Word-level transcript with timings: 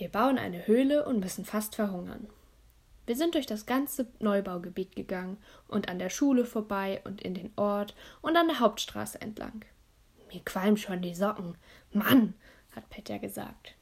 Wir 0.00 0.08
bauen 0.08 0.38
eine 0.38 0.66
Höhle 0.66 1.04
und 1.04 1.20
müssen 1.20 1.44
fast 1.44 1.74
verhungern. 1.74 2.26
Wir 3.04 3.16
sind 3.16 3.34
durch 3.34 3.44
das 3.44 3.66
ganze 3.66 4.06
Neubaugebiet 4.18 4.96
gegangen 4.96 5.36
und 5.68 5.90
an 5.90 5.98
der 5.98 6.08
Schule 6.08 6.46
vorbei 6.46 7.02
und 7.04 7.20
in 7.20 7.34
den 7.34 7.52
Ort 7.56 7.94
und 8.22 8.34
an 8.34 8.48
der 8.48 8.60
Hauptstraße 8.60 9.20
entlang. 9.20 9.62
Mir 10.32 10.40
qualmen 10.40 10.78
schon 10.78 11.02
die 11.02 11.14
Socken. 11.14 11.54
Mann, 11.92 12.32
hat 12.74 12.88
Petja 12.88 13.18
gesagt. 13.18 13.74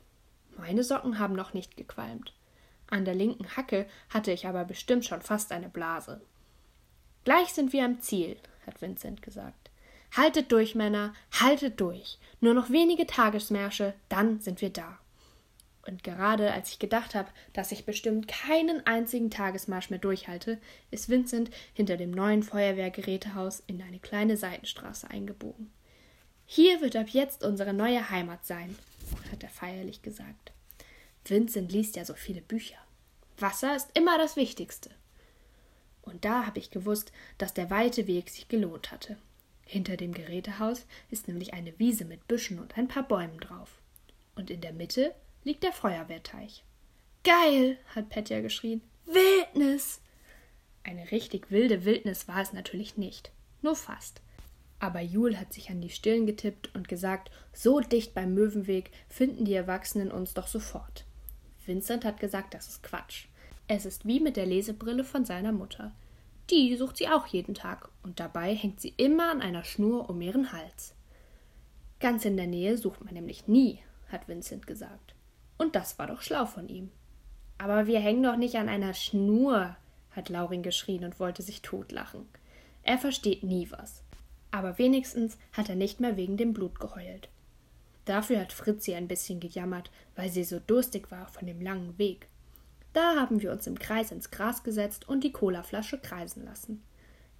Meine 0.57 0.83
Socken 0.83 1.21
haben 1.21 1.35
noch 1.35 1.54
nicht 1.54 1.77
gequalmt. 1.77 2.35
An 2.91 3.05
der 3.05 3.14
linken 3.14 3.57
Hacke 3.57 3.87
hatte 4.11 4.32
ich 4.32 4.45
aber 4.48 4.64
bestimmt 4.64 5.05
schon 5.05 5.23
fast 5.23 5.53
eine 5.53 5.69
Blase. 5.69 6.21
Gleich 7.23 7.53
sind 7.53 7.73
wir 7.73 7.85
am 7.85 8.00
Ziel, 8.00 8.39
hat 8.66 8.82
Vincent 8.82 9.23
gesagt. 9.23 9.71
Haltet 10.16 10.50
durch, 10.50 10.75
Männer, 10.75 11.12
haltet 11.30 11.80
durch. 11.80 12.19
Nur 12.41 12.55
noch 12.55 12.71
wenige 12.71 13.07
Tagesmärsche, 13.07 13.95
dann 14.09 14.41
sind 14.41 14.61
wir 14.61 14.71
da. 14.71 14.98
Und 15.89 16.05
gerade 16.05 16.52
als 16.52 16.70
ich 16.70 16.79
gedacht 16.79 17.14
habe, 17.14 17.30
dass 17.55 17.73
ich 17.73 17.87
bestimmt 17.87 18.28
keinen 18.28 18.87
einzigen 18.87 19.30
Tagesmarsch 19.30 19.88
mehr 19.88 19.98
durchhalte, 19.98 20.59
ist 20.91 21.09
Vincent 21.09 21.51
hinter 21.73 21.97
dem 21.97 22.11
neuen 22.11 22.42
Feuerwehrgerätehaus 22.42 23.62
in 23.66 23.80
eine 23.80 23.98
kleine 23.98 24.37
Seitenstraße 24.37 25.09
eingebogen. 25.09 25.70
Hier 26.45 26.83
wird 26.83 26.95
ab 26.95 27.09
jetzt 27.09 27.42
unsere 27.42 27.73
neue 27.73 28.11
Heimat 28.11 28.45
sein, 28.45 28.77
hat 29.33 29.42
er 29.42 29.48
feierlich 29.48 30.02
gesagt. 30.02 30.52
Vincent 31.24 31.73
liest 31.73 31.97
ja 31.97 32.05
so 32.05 32.12
viele 32.12 32.42
Bücher. 32.42 32.77
Wasser 33.39 33.75
ist 33.75 33.89
immer 33.95 34.19
das 34.19 34.36
Wichtigste. 34.36 34.91
Und 36.02 36.27
da 36.27 36.45
habe 36.45 36.59
ich 36.59 36.70
gewusst, 36.70 37.12
dass 37.39 37.55
der 37.55 37.70
weite 37.70 38.06
Weg 38.06 38.28
sich 38.28 38.48
gelohnt 38.48 38.92
hatte. 38.92 39.16
Hinter 39.64 39.97
dem 39.97 40.12
Gerätehaus 40.12 40.86
ist 41.11 41.28
nämlich 41.28 41.55
eine 41.55 41.78
Wiese 41.78 42.05
mit 42.05 42.28
Büschen 42.28 42.59
und 42.59 42.77
ein 42.77 42.89
paar 42.89 43.09
Bäumen 43.09 43.41
drauf. 43.41 43.80
Und 44.34 44.50
in 44.50 44.61
der 44.61 44.73
Mitte 44.73 45.14
liegt 45.48 45.62
der 45.62 45.73
Feuerwehrteich. 45.73 46.62
Geil, 47.25 47.79
hat 47.95 48.11
Petja 48.11 48.43
geschrien. 48.43 48.83
Wildnis! 49.06 50.03
Eine 50.84 51.11
richtig 51.11 51.50
wilde 51.50 51.86
Wildnis 51.86 52.28
war 52.28 52.42
es 52.42 52.53
natürlich 52.53 52.98
nicht, 52.98 53.33
nur 53.62 53.75
fast. 53.75 54.20
Aber 54.78 55.00
Jul 55.00 55.39
hat 55.39 55.55
sich 55.55 55.70
an 55.70 55.81
die 55.81 55.89
Stirn 55.89 56.27
getippt 56.27 56.75
und 56.75 56.87
gesagt, 56.87 57.31
so 57.55 57.81
dicht 57.81 58.12
beim 58.12 58.34
Möwenweg 58.34 58.91
finden 59.09 59.47
die 59.47 59.55
Erwachsenen 59.55 60.12
uns 60.12 60.34
doch 60.34 60.48
sofort. 60.48 61.06
Vincent 61.65 62.05
hat 62.05 62.20
gesagt, 62.20 62.53
das 62.53 62.69
ist 62.69 62.83
Quatsch. 62.83 63.25
Es 63.69 63.87
ist 63.87 64.06
wie 64.06 64.20
mit 64.20 64.37
der 64.37 64.44
Lesebrille 64.44 65.03
von 65.03 65.25
seiner 65.25 65.53
Mutter. 65.53 65.94
Die 66.50 66.77
sucht 66.77 66.98
sie 66.98 67.09
auch 67.09 67.27
jeden 67.27 67.55
Tag 67.55 67.89
und 68.03 68.20
dabei 68.20 68.55
hängt 68.55 68.83
sie 68.83 68.92
immer 68.98 69.31
an 69.31 69.41
einer 69.41 69.65
Schnur 69.65 70.11
um 70.11 70.20
ihren 70.20 70.53
Hals. 70.53 70.94
Ganz 72.00 72.27
in 72.27 72.37
der 72.37 72.47
Nähe 72.47 72.77
sucht 72.77 73.03
man 73.03 73.15
nämlich 73.15 73.48
nie, 73.48 73.78
hat 74.12 74.28
Vincent 74.28 74.67
gesagt. 74.67 75.15
Und 75.59 75.75
das 75.75 75.98
war 75.98 76.06
doch 76.06 76.23
schlau 76.23 76.47
von 76.47 76.69
ihm. 76.69 76.91
Aber 77.59 77.87
wir 77.87 77.98
hängen 77.98 78.23
doch 78.23 78.37
nicht 78.37 78.55
an 78.55 78.69
einer 78.69 78.95
Schnur, 78.95 79.77
hat 80.12 80.28
Laurin 80.28 80.62
geschrien 80.62 81.05
und 81.05 81.20
wollte 81.20 81.42
sich 81.42 81.61
totlachen. 81.61 82.27
Er 82.83 82.98
versteht 82.98 83.42
nie 83.42 83.70
was. 83.70 84.03
Aber 84.50 84.78
wenigstens 84.78 85.37
hat 85.53 85.69
er 85.69 85.75
nicht 85.75 86.00
mehr 86.00 86.17
wegen 86.17 86.37
dem 86.37 86.55
Blut 86.55 86.81
geheult. 86.81 87.28
Dafür 88.05 88.41
hat 88.41 88.53
Fritzi 88.53 88.95
ein 88.95 89.09
bisschen 89.09 89.41
gejammert, 89.41 89.91
weil 90.17 90.31
sie 90.31 90.45
so 90.45 90.61
durstig 90.61 91.11
war 91.11 91.28
von 91.28 91.47
dem 91.47 91.61
langen 91.61 91.98
Weg. 91.98 92.28
Da 92.95 93.17
haben 93.17 93.43
wir 93.43 93.53
uns 93.53 93.67
im 93.67 93.78
Kreis 93.78 94.11
ins 94.12 94.31
Gras 94.31 94.62
gesetzt 94.62 95.06
und 95.09 95.22
die 95.22 95.33
Colaflasche 95.33 95.98
kreisen 95.98 96.45
lassen. 96.45 96.83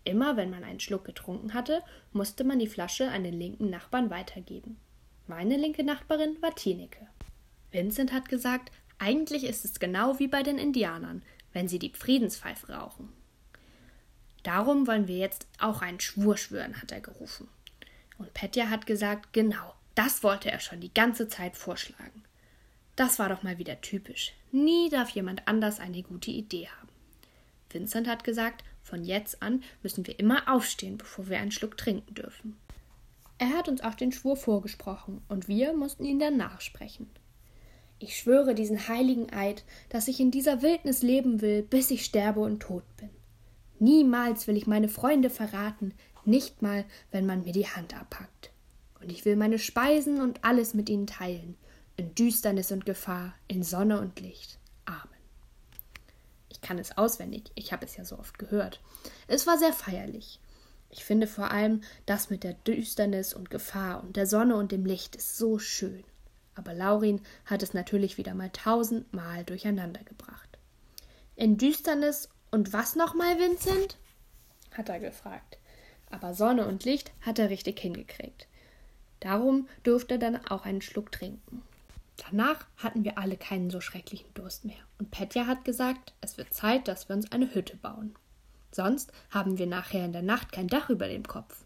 Immer 0.05 0.36
wenn 0.36 0.50
man 0.50 0.64
einen 0.64 0.80
Schluck 0.80 1.05
getrunken 1.05 1.55
hatte, 1.55 1.82
musste 2.12 2.44
man 2.44 2.58
die 2.58 2.66
Flasche 2.66 3.10
an 3.10 3.25
den 3.25 3.34
linken 3.34 3.70
Nachbarn 3.70 4.10
weitergeben. 4.10 4.77
Meine 5.27 5.56
linke 5.56 5.84
Nachbarin 5.84 6.36
war 6.42 6.55
Tineke. 6.55 7.06
Vincent 7.70 8.12
hat 8.12 8.28
gesagt, 8.28 8.70
eigentlich 8.98 9.44
ist 9.44 9.64
es 9.64 9.78
genau 9.78 10.19
wie 10.19 10.28
bei 10.28 10.42
den 10.42 10.58
Indianern, 10.58 11.22
wenn 11.52 11.69
sie 11.69 11.78
die 11.78 11.92
Friedenspfeife 11.92 12.72
rauchen. 12.72 13.12
Darum 14.42 14.86
wollen 14.86 15.08
wir 15.08 15.19
jetzt 15.19 15.47
auch 15.58 15.83
einen 15.83 16.00
Schwur 16.00 16.37
schwören, 16.37 16.81
hat 16.81 16.92
er 16.92 17.00
gerufen. 17.00 17.48
Und 18.19 18.34
Petja 18.34 18.70
hat 18.70 18.87
gesagt, 18.87 19.32
genau, 19.32 19.75
das 19.94 20.22
wollte 20.22 20.50
er 20.50 20.60
schon 20.60 20.81
die 20.81 20.94
ganze 20.94 21.28
Zeit 21.28 21.56
vorschlagen. 21.56 22.25
Das 22.97 23.19
war 23.19 23.28
doch 23.28 23.42
mal 23.42 23.59
wieder 23.59 23.81
typisch. 23.81 24.32
Nie 24.50 24.88
darf 24.91 25.10
jemand 25.10 25.47
anders 25.47 25.78
eine 25.78 26.03
gute 26.03 26.31
Idee 26.31 26.69
haben. 26.69 26.88
Vincent 27.71 28.09
hat 28.09 28.25
gesagt, 28.25 28.65
von 28.82 29.04
jetzt 29.04 29.42
an 29.42 29.62
müssen 29.82 30.06
wir 30.06 30.19
immer 30.19 30.53
aufstehen, 30.53 30.97
bevor 30.97 31.28
wir 31.28 31.38
einen 31.38 31.53
Schluck 31.53 31.76
trinken 31.76 32.15
dürfen. 32.15 32.56
Er 33.37 33.50
hat 33.50 33.69
uns 33.69 33.82
auch 33.82 33.94
den 33.94 34.10
Schwur 34.10 34.37
vorgesprochen 34.37 35.22
und 35.28 35.47
wir 35.47 35.75
mussten 35.75 36.04
ihn 36.04 36.19
dann 36.19 36.37
nachsprechen. 36.37 37.09
Ich 38.00 38.16
schwöre 38.16 38.54
diesen 38.54 38.86
heiligen 38.88 39.32
Eid, 39.32 39.64
dass 39.88 40.06
ich 40.06 40.20
in 40.20 40.31
dieser 40.31 40.62
Wildnis 40.62 41.03
leben 41.03 41.41
will, 41.41 41.62
bis 41.62 41.91
ich 41.91 42.04
sterbe 42.04 42.41
und 42.41 42.60
tot 42.60 42.84
bin. 42.97 43.10
Niemals 43.81 44.47
will 44.47 44.56
ich 44.56 44.66
meine 44.66 44.88
Freunde 44.88 45.31
verraten, 45.31 45.94
nicht 46.25 46.62
mal, 46.62 46.84
wenn 47.10 47.26
man 47.26 47.42
mir 47.42 47.53
die 47.53 47.66
Hand 47.66 47.98
abhackt. 47.98 48.53
Und 49.00 49.10
ich 49.10 49.25
will 49.25 49.36
meine 49.36 49.59
Speisen 49.59 50.20
und 50.20 50.44
alles 50.44 50.75
mit 50.75 50.88
ihnen 50.88 51.06
teilen, 51.06 51.56
in 51.97 52.14
Düsternis 52.14 52.70
und 52.70 52.86
Gefahr, 52.86 53.34
in 53.48 53.62
Sonne 53.62 54.00
und 54.00 54.20
Licht. 54.20 54.59
Amen. 54.84 55.00
Ich 56.48 56.60
kann 56.60 56.78
es 56.78 56.97
auswendig, 56.97 57.50
ich 57.56 57.72
habe 57.72 57.84
es 57.84 57.97
ja 57.97 58.04
so 58.04 58.19
oft 58.19 58.38
gehört. 58.38 58.80
Es 59.26 59.47
war 59.47 59.59
sehr 59.59 59.72
feierlich. 59.72 60.41
Ich 60.91 61.04
finde 61.04 61.26
vor 61.26 61.50
allem 61.50 61.82
das 62.06 62.30
mit 62.30 62.44
der 62.44 62.54
Düsternis 62.54 63.34
und 63.34 63.50
Gefahr 63.50 64.03
und 64.03 64.16
der 64.16 64.26
Sonne 64.26 64.56
und 64.56 64.72
dem 64.72 64.86
Licht 64.86 65.16
ist 65.16 65.36
so 65.36 65.59
schön 65.59 66.04
aber 66.58 66.74
Laurin 66.74 67.20
hat 67.46 67.62
es 67.62 67.72
natürlich 67.72 68.19
wieder 68.19 68.34
mal 68.34 68.50
tausendmal 68.50 69.44
durcheinander 69.44 70.02
gebracht. 70.02 70.58
In 71.36 71.56
Düsternis 71.56 72.28
und 72.50 72.72
was 72.72 72.96
nochmal, 72.96 73.38
Vincent? 73.38 73.96
hat 74.72 74.88
er 74.88 74.98
gefragt. 74.98 75.58
Aber 76.10 76.34
Sonne 76.34 76.66
und 76.66 76.84
Licht 76.84 77.12
hat 77.20 77.38
er 77.38 77.50
richtig 77.50 77.78
hingekriegt. 77.78 78.48
Darum 79.20 79.68
durfte 79.82 80.14
er 80.14 80.18
dann 80.18 80.47
auch 80.47 80.64
einen 80.64 80.82
Schluck 80.82 81.12
trinken. 81.12 81.62
Danach 82.28 82.66
hatten 82.76 83.04
wir 83.04 83.18
alle 83.18 83.36
keinen 83.36 83.70
so 83.70 83.80
schrecklichen 83.80 84.32
Durst 84.34 84.64
mehr. 84.64 84.76
Und 84.98 85.10
Petja 85.10 85.47
hat 85.47 85.64
gesagt, 85.64 86.12
es 86.20 86.38
wird 86.38 86.52
Zeit, 86.52 86.88
dass 86.88 87.08
wir 87.08 87.16
uns 87.16 87.30
eine 87.30 87.54
Hütte 87.54 87.76
bauen. 87.76 88.14
Sonst 88.72 89.12
haben 89.30 89.58
wir 89.58 89.66
nachher 89.66 90.04
in 90.04 90.12
der 90.12 90.22
Nacht 90.22 90.52
kein 90.52 90.68
Dach 90.68 90.91
über 90.91 91.08
dem 91.08 91.26
Kopf. 91.26 91.64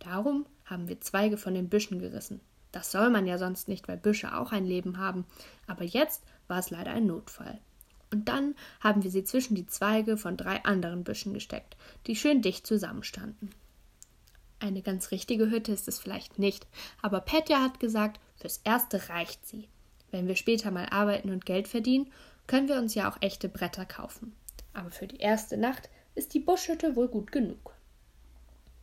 Darum 0.00 0.46
haben 0.64 0.88
wir 0.88 1.00
Zweige 1.00 1.36
von 1.36 1.54
den 1.54 1.68
Büschen 1.68 2.00
gerissen 2.00 2.40
das 2.76 2.92
soll 2.92 3.08
man 3.08 3.26
ja 3.26 3.38
sonst 3.38 3.68
nicht, 3.68 3.88
weil 3.88 3.96
Büsche 3.96 4.36
auch 4.36 4.52
ein 4.52 4.66
Leben 4.66 4.98
haben. 4.98 5.24
Aber 5.66 5.82
jetzt 5.82 6.22
war 6.46 6.58
es 6.58 6.68
leider 6.68 6.90
ein 6.90 7.06
Notfall. 7.06 7.58
Und 8.12 8.28
dann 8.28 8.54
haben 8.80 9.02
wir 9.02 9.10
sie 9.10 9.24
zwischen 9.24 9.54
die 9.54 9.66
Zweige 9.66 10.18
von 10.18 10.36
drei 10.36 10.62
anderen 10.62 11.02
Büschen 11.02 11.32
gesteckt, 11.32 11.74
die 12.06 12.14
schön 12.14 12.42
dicht 12.42 12.66
zusammenstanden. 12.66 13.50
Eine 14.60 14.82
ganz 14.82 15.10
richtige 15.10 15.50
Hütte 15.50 15.72
ist 15.72 15.88
es 15.88 15.98
vielleicht 15.98 16.38
nicht, 16.38 16.66
aber 17.00 17.20
Petja 17.20 17.62
hat 17.62 17.80
gesagt, 17.80 18.20
fürs 18.36 18.60
Erste 18.62 19.08
reicht 19.08 19.46
sie. 19.46 19.68
Wenn 20.10 20.28
wir 20.28 20.36
später 20.36 20.70
mal 20.70 20.86
arbeiten 20.90 21.30
und 21.30 21.46
Geld 21.46 21.68
verdienen, 21.68 22.12
können 22.46 22.68
wir 22.68 22.76
uns 22.76 22.94
ja 22.94 23.10
auch 23.10 23.16
echte 23.22 23.48
Bretter 23.48 23.86
kaufen. 23.86 24.34
Aber 24.74 24.90
für 24.90 25.06
die 25.06 25.18
erste 25.18 25.56
Nacht 25.56 25.88
ist 26.14 26.34
die 26.34 26.40
Buschhütte 26.40 26.94
wohl 26.94 27.08
gut 27.08 27.32
genug. 27.32 27.74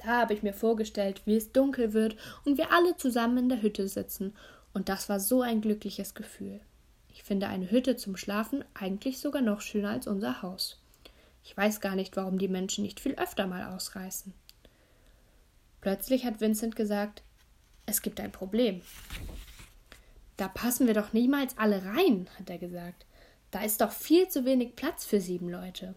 Da 0.03 0.19
habe 0.19 0.33
ich 0.33 0.43
mir 0.43 0.53
vorgestellt, 0.53 1.21
wie 1.25 1.35
es 1.35 1.51
dunkel 1.51 1.93
wird 1.93 2.17
und 2.45 2.57
wir 2.57 2.71
alle 2.71 2.97
zusammen 2.97 3.37
in 3.37 3.49
der 3.49 3.61
Hütte 3.61 3.87
sitzen, 3.87 4.33
und 4.73 4.89
das 4.89 5.07
war 5.07 5.19
so 5.19 5.41
ein 5.41 5.61
glückliches 5.61 6.15
Gefühl. 6.15 6.59
Ich 7.09 7.23
finde 7.23 7.47
eine 7.47 7.69
Hütte 7.69 7.95
zum 7.95 8.17
Schlafen 8.17 8.65
eigentlich 8.73 9.19
sogar 9.19 9.41
noch 9.41 9.61
schöner 9.61 9.91
als 9.91 10.07
unser 10.07 10.41
Haus. 10.41 10.81
Ich 11.43 11.55
weiß 11.55 11.79
gar 11.79 11.95
nicht, 11.95 12.17
warum 12.17 12.39
die 12.39 12.47
Menschen 12.47 12.83
nicht 12.83 12.99
viel 12.99 13.13
öfter 13.15 13.45
mal 13.45 13.73
ausreißen. 13.73 14.33
Plötzlich 15.79 16.25
hat 16.25 16.41
Vincent 16.41 16.75
gesagt, 16.75 17.21
es 17.85 18.01
gibt 18.01 18.19
ein 18.19 18.31
Problem. 18.31 18.81
Da 20.37 20.47
passen 20.47 20.87
wir 20.87 20.93
doch 20.93 21.13
niemals 21.13 21.57
alle 21.57 21.83
rein, 21.85 22.27
hat 22.39 22.49
er 22.49 22.57
gesagt. 22.57 23.06
Da 23.51 23.61
ist 23.61 23.81
doch 23.81 23.91
viel 23.91 24.27
zu 24.27 24.45
wenig 24.45 24.75
Platz 24.75 25.06
für 25.06 25.21
sieben 25.21 25.49
Leute. 25.49 25.94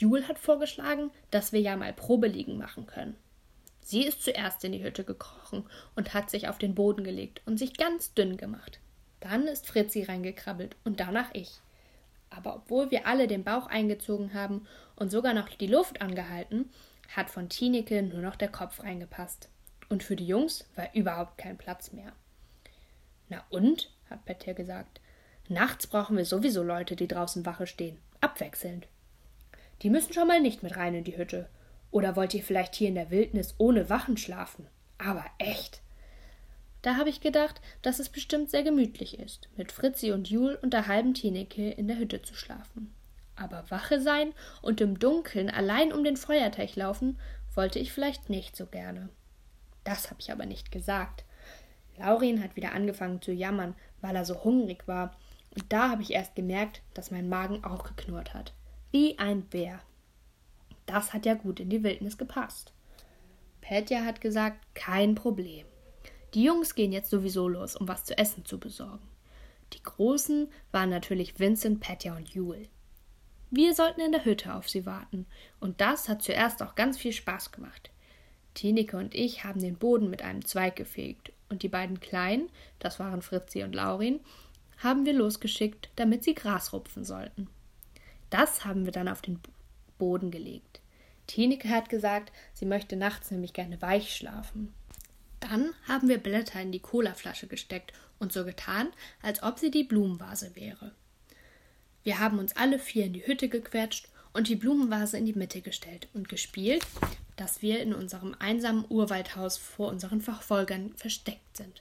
Jule 0.00 0.26
hat 0.28 0.38
vorgeschlagen, 0.38 1.10
dass 1.30 1.52
wir 1.52 1.60
ja 1.60 1.76
mal 1.76 1.92
Probeliegen 1.92 2.56
machen 2.56 2.86
können. 2.86 3.16
Sie 3.82 4.04
ist 4.04 4.22
zuerst 4.22 4.64
in 4.64 4.72
die 4.72 4.82
Hütte 4.82 5.04
gekrochen 5.04 5.64
und 5.94 6.14
hat 6.14 6.30
sich 6.30 6.48
auf 6.48 6.56
den 6.56 6.74
Boden 6.74 7.04
gelegt 7.04 7.42
und 7.44 7.58
sich 7.58 7.76
ganz 7.76 8.14
dünn 8.14 8.38
gemacht. 8.38 8.80
Dann 9.20 9.46
ist 9.46 9.66
Fritzi 9.66 10.04
reingekrabbelt 10.04 10.76
und 10.84 11.00
danach 11.00 11.28
ich. 11.34 11.60
Aber 12.30 12.56
obwohl 12.56 12.90
wir 12.90 13.06
alle 13.06 13.26
den 13.26 13.44
Bauch 13.44 13.66
eingezogen 13.66 14.32
haben 14.32 14.66
und 14.96 15.10
sogar 15.10 15.34
noch 15.34 15.48
die 15.48 15.66
Luft 15.66 16.00
angehalten, 16.00 16.70
hat 17.14 17.28
von 17.28 17.50
Tineke 17.50 18.02
nur 18.02 18.22
noch 18.22 18.36
der 18.36 18.48
Kopf 18.48 18.82
reingepasst. 18.82 19.50
Und 19.90 20.02
für 20.02 20.16
die 20.16 20.26
Jungs 20.26 20.66
war 20.76 20.94
überhaupt 20.94 21.36
kein 21.36 21.58
Platz 21.58 21.92
mehr. 21.92 22.12
Na 23.28 23.44
und? 23.50 23.90
hat 24.08 24.24
Petja 24.24 24.54
gesagt. 24.54 25.00
Nachts 25.48 25.86
brauchen 25.86 26.16
wir 26.16 26.24
sowieso 26.24 26.62
Leute, 26.62 26.96
die 26.96 27.08
draußen 27.08 27.44
Wache 27.44 27.66
stehen. 27.66 27.98
Abwechselnd. 28.20 28.86
Die 29.82 29.90
müssen 29.90 30.12
schon 30.12 30.28
mal 30.28 30.40
nicht 30.40 30.62
mit 30.62 30.76
rein 30.76 30.94
in 30.94 31.04
die 31.04 31.16
Hütte. 31.16 31.48
Oder 31.90 32.16
wollt 32.16 32.34
ihr 32.34 32.42
vielleicht 32.42 32.74
hier 32.74 32.88
in 32.88 32.94
der 32.94 33.10
Wildnis 33.10 33.54
ohne 33.58 33.88
Wachen 33.88 34.16
schlafen? 34.16 34.66
Aber 34.98 35.24
echt. 35.38 35.82
Da 36.82 36.96
habe 36.96 37.10
ich 37.10 37.20
gedacht, 37.20 37.60
dass 37.82 37.98
es 37.98 38.08
bestimmt 38.08 38.50
sehr 38.50 38.62
gemütlich 38.62 39.18
ist, 39.18 39.48
mit 39.56 39.72
Fritzi 39.72 40.12
und 40.12 40.30
Jul 40.30 40.58
und 40.62 40.72
der 40.72 40.86
halben 40.86 41.14
Tineke 41.14 41.70
in 41.70 41.88
der 41.88 41.98
Hütte 41.98 42.22
zu 42.22 42.34
schlafen. 42.34 42.94
Aber 43.36 43.70
Wache 43.70 44.00
sein 44.00 44.32
und 44.62 44.80
im 44.80 44.98
Dunkeln 44.98 45.50
allein 45.50 45.92
um 45.92 46.04
den 46.04 46.16
Feuerteich 46.16 46.76
laufen, 46.76 47.18
wollte 47.54 47.78
ich 47.78 47.92
vielleicht 47.92 48.30
nicht 48.30 48.56
so 48.56 48.66
gerne. 48.66 49.08
Das 49.84 50.10
habe 50.10 50.20
ich 50.20 50.30
aber 50.30 50.46
nicht 50.46 50.70
gesagt. 50.70 51.24
Laurin 51.98 52.42
hat 52.42 52.56
wieder 52.56 52.72
angefangen 52.72 53.20
zu 53.20 53.32
jammern, 53.32 53.74
weil 54.00 54.16
er 54.16 54.24
so 54.24 54.44
hungrig 54.44 54.86
war, 54.86 55.16
und 55.54 55.72
da 55.72 55.90
habe 55.90 56.02
ich 56.02 56.12
erst 56.12 56.36
gemerkt, 56.36 56.80
dass 56.94 57.10
mein 57.10 57.28
Magen 57.28 57.64
auch 57.64 57.84
geknurrt 57.84 58.34
hat. 58.34 58.54
Wie 58.90 59.18
ein 59.18 59.42
Bär. 59.42 59.80
Das 60.86 61.12
hat 61.12 61.24
ja 61.24 61.34
gut 61.34 61.60
in 61.60 61.70
die 61.70 61.84
Wildnis 61.84 62.18
gepasst. 62.18 62.72
Petja 63.60 64.04
hat 64.04 64.20
gesagt, 64.20 64.66
kein 64.74 65.14
Problem. 65.14 65.66
Die 66.34 66.42
Jungs 66.42 66.74
gehen 66.74 66.92
jetzt 66.92 67.10
sowieso 67.10 67.48
los, 67.48 67.76
um 67.76 67.86
was 67.86 68.04
zu 68.04 68.18
essen 68.18 68.44
zu 68.44 68.58
besorgen. 68.58 69.06
Die 69.74 69.82
Großen 69.82 70.48
waren 70.72 70.90
natürlich 70.90 71.38
Vincent, 71.38 71.80
Petja 71.80 72.16
und 72.16 72.30
Jule. 72.30 72.62
Wir 73.52 73.74
sollten 73.74 74.00
in 74.00 74.10
der 74.10 74.24
Hütte 74.24 74.54
auf 74.54 74.68
sie 74.68 74.86
warten, 74.86 75.26
und 75.60 75.80
das 75.80 76.08
hat 76.08 76.22
zuerst 76.22 76.60
auch 76.62 76.74
ganz 76.74 76.98
viel 76.98 77.12
Spaß 77.12 77.52
gemacht. 77.52 77.90
Tineke 78.54 78.96
und 78.96 79.14
ich 79.14 79.44
haben 79.44 79.60
den 79.60 79.76
Boden 79.76 80.10
mit 80.10 80.22
einem 80.22 80.44
Zweig 80.44 80.74
gefegt, 80.74 81.32
und 81.48 81.62
die 81.62 81.68
beiden 81.68 82.00
Kleinen, 82.00 82.48
das 82.80 82.98
waren 82.98 83.22
Fritzi 83.22 83.62
und 83.62 83.74
Laurin, 83.74 84.18
haben 84.78 85.06
wir 85.06 85.12
losgeschickt, 85.12 85.90
damit 85.94 86.24
sie 86.24 86.34
Gras 86.34 86.72
rupfen 86.72 87.04
sollten. 87.04 87.48
Das 88.30 88.64
haben 88.64 88.84
wir 88.84 88.92
dann 88.92 89.08
auf 89.08 89.22
den 89.22 89.40
Boden 89.98 90.30
gelegt. 90.30 90.80
Tineke 91.26 91.68
hat 91.68 91.88
gesagt, 91.88 92.32
sie 92.54 92.66
möchte 92.66 92.96
nachts 92.96 93.30
nämlich 93.30 93.52
gerne 93.52 93.80
weich 93.82 94.16
schlafen. 94.16 94.72
Dann 95.40 95.72
haben 95.86 96.08
wir 96.08 96.18
Blätter 96.18 96.60
in 96.60 96.72
die 96.72 96.80
Colaflasche 96.80 97.46
gesteckt 97.46 97.92
und 98.18 98.32
so 98.32 98.44
getan, 98.44 98.88
als 99.22 99.42
ob 99.42 99.58
sie 99.58 99.70
die 99.70 99.84
Blumenvase 99.84 100.54
wäre. 100.54 100.92
Wir 102.02 102.18
haben 102.18 102.38
uns 102.38 102.56
alle 102.56 102.78
vier 102.78 103.06
in 103.06 103.12
die 103.12 103.26
Hütte 103.26 103.48
gequetscht 103.48 104.08
und 104.32 104.48
die 104.48 104.56
Blumenvase 104.56 105.18
in 105.18 105.26
die 105.26 105.34
Mitte 105.34 105.60
gestellt 105.60 106.08
und 106.14 106.28
gespielt, 106.28 106.86
dass 107.36 107.62
wir 107.62 107.80
in 107.80 107.94
unserem 107.94 108.34
einsamen 108.38 108.84
Urwaldhaus 108.88 109.56
vor 109.56 109.88
unseren 109.88 110.20
Verfolgern 110.20 110.92
versteckt 110.96 111.56
sind. 111.56 111.80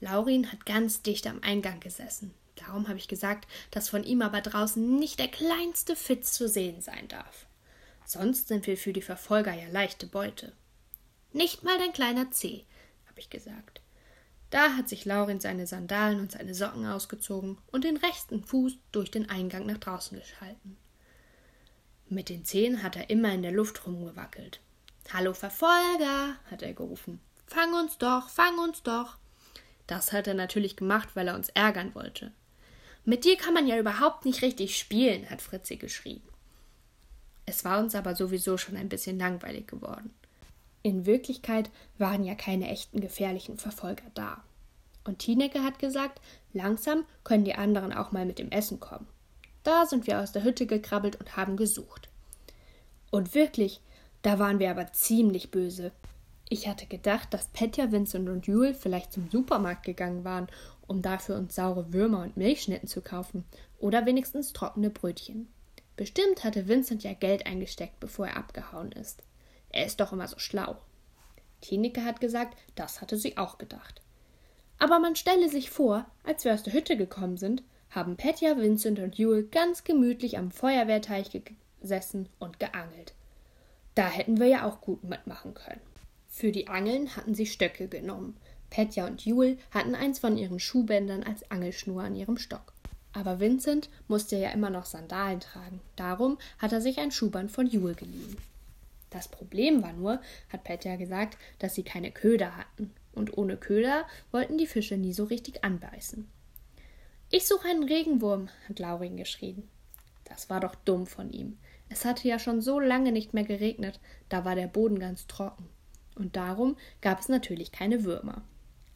Laurin 0.00 0.50
hat 0.52 0.66
ganz 0.66 1.02
dicht 1.02 1.26
am 1.26 1.40
Eingang 1.42 1.80
gesessen. 1.80 2.32
Darum 2.58 2.88
habe 2.88 2.98
ich 2.98 3.08
gesagt, 3.08 3.46
dass 3.70 3.88
von 3.88 4.04
ihm 4.04 4.22
aber 4.22 4.40
draußen 4.40 4.98
nicht 4.98 5.18
der 5.18 5.28
kleinste 5.28 5.96
Fitz 5.96 6.32
zu 6.32 6.48
sehen 6.48 6.80
sein 6.80 7.08
darf. 7.08 7.46
Sonst 8.04 8.48
sind 8.48 8.66
wir 8.66 8.76
für 8.76 8.92
die 8.92 9.02
Verfolger 9.02 9.52
ja 9.52 9.68
leichte 9.70 10.06
Beute. 10.06 10.52
Nicht 11.32 11.62
mal 11.62 11.78
dein 11.78 11.92
kleiner 11.92 12.30
Zeh, 12.30 12.64
habe 13.06 13.20
ich 13.20 13.30
gesagt. 13.30 13.80
Da 14.50 14.74
hat 14.76 14.88
sich 14.88 15.04
Laurin 15.04 15.40
seine 15.40 15.66
Sandalen 15.66 16.20
und 16.20 16.32
seine 16.32 16.54
Socken 16.54 16.86
ausgezogen 16.86 17.58
und 17.70 17.84
den 17.84 17.98
rechten 17.98 18.42
Fuß 18.42 18.78
durch 18.92 19.10
den 19.10 19.28
Eingang 19.28 19.66
nach 19.66 19.78
draußen 19.78 20.18
geschalten. 20.18 20.78
Mit 22.08 22.30
den 22.30 22.46
Zehen 22.46 22.82
hat 22.82 22.96
er 22.96 23.10
immer 23.10 23.32
in 23.34 23.42
der 23.42 23.52
Luft 23.52 23.86
rumgewackelt. 23.86 24.60
Hallo 25.12 25.34
Verfolger, 25.34 26.36
hat 26.50 26.62
er 26.62 26.72
gerufen. 26.72 27.20
Fang 27.46 27.74
uns 27.74 27.98
doch, 27.98 28.30
fang 28.30 28.58
uns 28.58 28.82
doch. 28.82 29.18
Das 29.86 30.12
hat 30.12 30.26
er 30.26 30.34
natürlich 30.34 30.76
gemacht, 30.76 31.10
weil 31.14 31.28
er 31.28 31.34
uns 31.34 31.50
ärgern 31.50 31.94
wollte. 31.94 32.32
Mit 33.08 33.24
dir 33.24 33.38
kann 33.38 33.54
man 33.54 33.66
ja 33.66 33.78
überhaupt 33.78 34.26
nicht 34.26 34.42
richtig 34.42 34.76
spielen, 34.76 35.30
hat 35.30 35.40
Fritzi 35.40 35.76
geschrien. 35.76 36.20
Es 37.46 37.64
war 37.64 37.78
uns 37.78 37.94
aber 37.94 38.14
sowieso 38.14 38.58
schon 38.58 38.76
ein 38.76 38.90
bisschen 38.90 39.18
langweilig 39.18 39.66
geworden. 39.66 40.10
In 40.82 41.06
Wirklichkeit 41.06 41.70
waren 41.96 42.22
ja 42.22 42.34
keine 42.34 42.68
echten 42.68 43.00
gefährlichen 43.00 43.56
Verfolger 43.56 44.04
da. 44.12 44.44
Und 45.04 45.20
Tineke 45.20 45.62
hat 45.62 45.78
gesagt, 45.78 46.20
langsam 46.52 47.06
können 47.24 47.46
die 47.46 47.54
anderen 47.54 47.94
auch 47.94 48.12
mal 48.12 48.26
mit 48.26 48.38
dem 48.38 48.50
Essen 48.50 48.78
kommen. 48.78 49.08
Da 49.62 49.86
sind 49.86 50.06
wir 50.06 50.20
aus 50.20 50.32
der 50.32 50.44
Hütte 50.44 50.66
gekrabbelt 50.66 51.16
und 51.16 51.34
haben 51.34 51.56
gesucht. 51.56 52.10
Und 53.10 53.34
wirklich, 53.34 53.80
da 54.20 54.38
waren 54.38 54.58
wir 54.58 54.70
aber 54.70 54.92
ziemlich 54.92 55.50
böse. 55.50 55.92
Ich 56.50 56.68
hatte 56.68 56.84
gedacht, 56.84 57.32
dass 57.32 57.48
Petja, 57.48 57.90
Vincent 57.90 58.28
und 58.28 58.46
Jule 58.46 58.74
vielleicht 58.74 59.14
zum 59.14 59.30
Supermarkt 59.30 59.86
gegangen 59.86 60.24
waren, 60.24 60.48
um 60.88 61.02
dafür 61.02 61.36
uns 61.36 61.54
saure 61.54 61.92
Würmer 61.92 62.22
und 62.22 62.36
Milchschnitten 62.36 62.88
zu 62.88 63.00
kaufen 63.00 63.44
oder 63.78 64.06
wenigstens 64.06 64.52
trockene 64.52 64.90
Brötchen. 64.90 65.46
Bestimmt 65.96 66.42
hatte 66.42 66.66
Vincent 66.66 67.04
ja 67.04 67.12
Geld 67.12 67.46
eingesteckt, 67.46 68.00
bevor 68.00 68.26
er 68.26 68.36
abgehauen 68.36 68.90
ist. 68.92 69.22
Er 69.70 69.86
ist 69.86 70.00
doch 70.00 70.12
immer 70.12 70.26
so 70.26 70.38
schlau. 70.38 70.76
Tineke 71.60 72.04
hat 72.04 72.20
gesagt, 72.20 72.56
das 72.74 73.00
hatte 73.00 73.16
sie 73.16 73.36
auch 73.36 73.58
gedacht. 73.58 74.00
Aber 74.78 74.98
man 74.98 75.16
stelle 75.16 75.48
sich 75.48 75.70
vor, 75.70 76.06
als 76.24 76.44
wir 76.44 76.54
aus 76.54 76.62
der 76.62 76.72
Hütte 76.72 76.96
gekommen 76.96 77.36
sind, 77.36 77.62
haben 77.90 78.16
Petja, 78.16 78.56
Vincent 78.56 78.98
und 78.98 79.16
Jule 79.16 79.44
ganz 79.44 79.84
gemütlich 79.84 80.38
am 80.38 80.50
Feuerwehrteich 80.50 81.30
gesessen 81.80 82.28
und 82.38 82.60
geangelt. 82.60 83.14
Da 83.94 84.08
hätten 84.08 84.38
wir 84.38 84.46
ja 84.46 84.64
auch 84.64 84.80
gut 84.80 85.02
mitmachen 85.04 85.54
können. 85.54 85.80
Für 86.28 86.52
die 86.52 86.68
Angeln 86.68 87.16
hatten 87.16 87.34
sie 87.34 87.46
Stöcke 87.46 87.88
genommen. 87.88 88.36
Petja 88.70 89.06
und 89.06 89.24
Jule 89.24 89.56
hatten 89.70 89.94
eins 89.94 90.18
von 90.18 90.36
ihren 90.36 90.60
Schuhbändern 90.60 91.22
als 91.22 91.50
Angelschnur 91.50 92.02
an 92.02 92.14
ihrem 92.14 92.38
Stock. 92.38 92.72
Aber 93.12 93.40
Vincent 93.40 93.88
musste 94.06 94.36
ja 94.36 94.50
immer 94.50 94.70
noch 94.70 94.84
Sandalen 94.84 95.40
tragen. 95.40 95.80
Darum 95.96 96.38
hat 96.58 96.72
er 96.72 96.80
sich 96.80 96.98
ein 96.98 97.10
Schuhband 97.10 97.50
von 97.50 97.66
Jule 97.66 97.94
geliehen. 97.94 98.36
Das 99.10 99.28
Problem 99.28 99.82
war 99.82 99.92
nur, 99.92 100.20
hat 100.50 100.64
Petja 100.64 100.96
gesagt, 100.96 101.38
dass 101.58 101.74
sie 101.74 101.82
keine 101.82 102.12
Köder 102.12 102.56
hatten. 102.56 102.92
Und 103.12 103.36
ohne 103.36 103.56
Köder 103.56 104.06
wollten 104.30 104.58
die 104.58 104.66
Fische 104.66 104.96
nie 104.96 105.12
so 105.12 105.24
richtig 105.24 105.64
anbeißen. 105.64 106.28
Ich 107.30 107.46
suche 107.46 107.68
einen 107.68 107.84
Regenwurm, 107.84 108.48
hat 108.68 108.78
Laurin 108.78 109.16
geschrien. 109.16 109.68
Das 110.24 110.50
war 110.50 110.60
doch 110.60 110.74
dumm 110.74 111.06
von 111.06 111.30
ihm. 111.30 111.58
Es 111.88 112.04
hatte 112.04 112.28
ja 112.28 112.38
schon 112.38 112.60
so 112.60 112.78
lange 112.78 113.12
nicht 113.12 113.32
mehr 113.32 113.44
geregnet, 113.44 113.98
da 114.28 114.44
war 114.44 114.54
der 114.54 114.66
Boden 114.66 114.98
ganz 114.98 115.26
trocken. 115.26 115.68
Und 116.14 116.36
darum 116.36 116.76
gab 117.00 117.20
es 117.20 117.28
natürlich 117.28 117.72
keine 117.72 118.04
Würmer. 118.04 118.42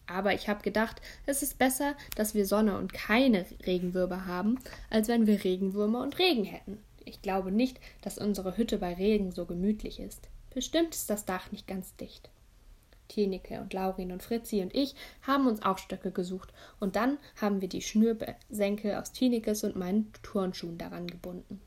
Aber 0.06 0.34
ich 0.34 0.48
habe 0.48 0.62
gedacht, 0.62 1.00
es 1.26 1.42
ist 1.42 1.58
besser, 1.58 1.94
dass 2.16 2.34
wir 2.34 2.46
Sonne 2.46 2.76
und 2.76 2.92
keine 2.92 3.46
Regenwürmer 3.66 4.26
haben, 4.26 4.58
als 4.90 5.08
wenn 5.08 5.26
wir 5.26 5.44
Regenwürmer 5.44 6.02
und 6.02 6.18
Regen 6.18 6.44
hätten. 6.44 6.78
Ich 7.04 7.22
glaube 7.22 7.50
nicht, 7.50 7.80
dass 8.02 8.18
unsere 8.18 8.56
Hütte 8.56 8.78
bei 8.78 8.94
Regen 8.94 9.32
so 9.32 9.46
gemütlich 9.46 10.00
ist. 10.00 10.28
Bestimmt 10.54 10.94
ist 10.94 11.08
das 11.08 11.24
Dach 11.24 11.50
nicht 11.50 11.66
ganz 11.66 11.96
dicht. 11.96 12.30
Tineke 13.08 13.60
und 13.60 13.72
Laurin 13.72 14.12
und 14.12 14.22
Fritzi 14.22 14.62
und 14.62 14.74
ich 14.74 14.94
haben 15.22 15.46
uns 15.46 15.62
auch 15.62 15.78
Stöcke 15.78 16.12
gesucht 16.12 16.52
und 16.80 16.96
dann 16.96 17.18
haben 17.40 17.60
wir 17.60 17.68
die 17.68 17.82
Schnürsenkel 17.82 18.94
aus 18.94 19.12
Tinekes 19.12 19.64
und 19.64 19.76
meinen 19.76 20.10
Turnschuhen 20.22 20.78
daran 20.78 21.06
gebunden. 21.06 21.60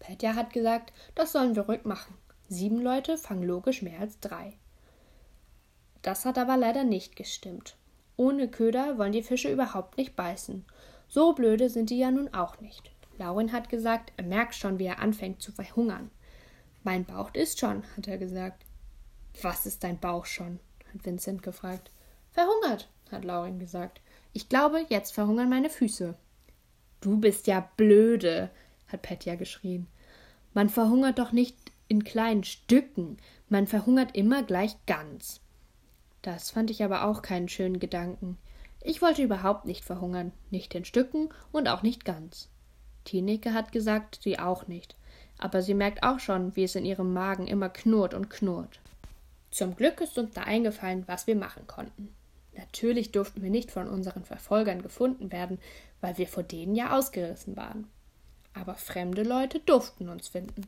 Petja 0.00 0.34
hat 0.34 0.52
gesagt, 0.52 0.92
das 1.14 1.32
sollen 1.32 1.54
wir 1.54 1.62
ruhig 1.62 1.84
machen. 1.84 2.14
Sieben 2.48 2.82
Leute 2.82 3.16
fangen 3.16 3.44
logisch 3.44 3.82
mehr 3.82 4.00
als 4.00 4.18
drei. 4.20 4.54
Das 6.04 6.26
hat 6.26 6.36
aber 6.36 6.58
leider 6.58 6.84
nicht 6.84 7.16
gestimmt. 7.16 7.76
Ohne 8.18 8.48
Köder 8.48 8.98
wollen 8.98 9.12
die 9.12 9.22
Fische 9.22 9.50
überhaupt 9.50 9.96
nicht 9.96 10.14
beißen. 10.14 10.66
So 11.08 11.32
blöde 11.32 11.70
sind 11.70 11.88
die 11.88 11.98
ja 11.98 12.10
nun 12.10 12.32
auch 12.34 12.60
nicht. 12.60 12.90
Laurin 13.16 13.52
hat 13.52 13.70
gesagt, 13.70 14.12
er 14.18 14.24
merkt 14.24 14.54
schon, 14.54 14.78
wie 14.78 14.84
er 14.84 14.98
anfängt 14.98 15.40
zu 15.40 15.50
verhungern. 15.50 16.10
Mein 16.82 17.06
Bauch 17.06 17.32
ist 17.32 17.58
schon, 17.58 17.84
hat 17.96 18.06
er 18.06 18.18
gesagt. 18.18 18.66
Was 19.40 19.64
ist 19.64 19.82
dein 19.82 19.98
Bauch 19.98 20.26
schon? 20.26 20.60
hat 20.92 21.06
Vincent 21.06 21.42
gefragt. 21.42 21.90
Verhungert, 22.32 22.90
hat 23.10 23.24
Laurin 23.24 23.58
gesagt. 23.58 24.02
Ich 24.34 24.50
glaube, 24.50 24.84
jetzt 24.90 25.14
verhungern 25.14 25.48
meine 25.48 25.70
Füße. 25.70 26.14
Du 27.00 27.16
bist 27.18 27.46
ja 27.46 27.66
blöde, 27.78 28.50
hat 28.88 29.00
Petja 29.00 29.36
geschrien. 29.36 29.86
Man 30.52 30.68
verhungert 30.68 31.18
doch 31.18 31.32
nicht 31.32 31.56
in 31.88 32.04
kleinen 32.04 32.44
Stücken, 32.44 33.16
man 33.48 33.66
verhungert 33.66 34.14
immer 34.14 34.42
gleich 34.42 34.76
ganz. 34.84 35.40
Das 36.24 36.50
fand 36.50 36.70
ich 36.70 36.82
aber 36.82 37.04
auch 37.04 37.20
keinen 37.20 37.50
schönen 37.50 37.78
Gedanken. 37.78 38.38
Ich 38.80 39.02
wollte 39.02 39.22
überhaupt 39.22 39.66
nicht 39.66 39.84
verhungern, 39.84 40.32
nicht 40.50 40.74
in 40.74 40.86
Stücken 40.86 41.28
und 41.52 41.68
auch 41.68 41.82
nicht 41.82 42.06
ganz. 42.06 42.48
Tineke 43.04 43.52
hat 43.52 43.72
gesagt, 43.72 44.20
sie 44.22 44.38
auch 44.38 44.66
nicht, 44.66 44.96
aber 45.36 45.60
sie 45.60 45.74
merkt 45.74 46.02
auch 46.02 46.20
schon, 46.20 46.56
wie 46.56 46.64
es 46.64 46.76
in 46.76 46.86
ihrem 46.86 47.12
Magen 47.12 47.46
immer 47.46 47.68
knurrt 47.68 48.14
und 48.14 48.30
knurrt. 48.30 48.80
Zum 49.50 49.76
Glück 49.76 50.00
ist 50.00 50.16
uns 50.16 50.32
da 50.32 50.44
eingefallen, 50.44 51.04
was 51.06 51.26
wir 51.26 51.36
machen 51.36 51.66
konnten. 51.66 52.08
Natürlich 52.56 53.12
durften 53.12 53.42
wir 53.42 53.50
nicht 53.50 53.70
von 53.70 53.86
unseren 53.86 54.24
Verfolgern 54.24 54.80
gefunden 54.80 55.30
werden, 55.30 55.58
weil 56.00 56.16
wir 56.16 56.26
vor 56.26 56.42
denen 56.42 56.74
ja 56.74 56.96
ausgerissen 56.96 57.54
waren. 57.54 57.86
Aber 58.54 58.76
fremde 58.76 59.24
Leute 59.24 59.60
durften 59.60 60.08
uns 60.08 60.28
finden. 60.28 60.66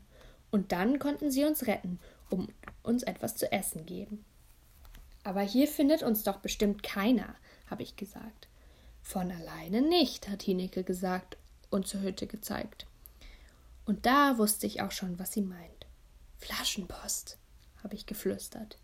Und 0.51 0.73
dann 0.73 0.99
konnten 0.99 1.31
sie 1.31 1.47
uns 1.47 1.67
retten, 1.67 1.99
um 2.29 2.49
uns 2.83 3.05
etwas 3.05 3.37
zu 3.37 3.51
essen 3.51 3.87
geben. 3.87 4.23
Aber 5.27 5.41
hier 5.41 5.67
findet 5.67 6.05
uns 6.05 6.23
doch 6.23 6.37
bestimmt 6.37 6.85
keiner, 6.85 7.35
habe 7.69 7.83
ich 7.83 7.97
gesagt. 7.97 8.47
Von 9.03 9.33
alleine 9.33 9.83
nicht, 9.83 10.29
hat 10.29 10.45
Hineke 10.45 10.85
gesagt 10.85 11.37
und 11.69 11.89
zur 11.89 12.03
Hütte 12.03 12.29
gezeigt. 12.29 12.87
Und 13.87 14.07
da 14.07 14.39
wusste 14.39 14.69
ich 14.69 14.83
auch 14.83 14.93
schon, 14.93 15.19
was 15.19 15.33
sie 15.33 15.43
meint. 15.43 15.87
Flaschenpost, 16.39 17.39
habe 17.83 17.97
ich 17.97 18.07
geflüstert. 18.07 18.79